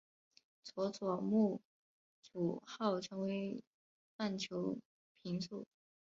[0.63, 1.61] 佐佐木
[2.23, 3.63] 主浩成为
[4.17, 4.79] 棒球
[5.21, 5.67] 评述。